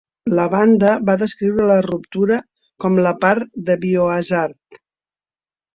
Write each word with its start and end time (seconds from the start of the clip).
La 0.37 0.43
banda 0.53 0.93
va 1.09 1.15
descriure 1.23 1.67
la 1.73 1.77
ruptura 1.87 2.41
com 2.85 2.99
la 3.09 3.15
part 3.27 3.53
de 3.69 3.79
Biohazard. 3.87 4.83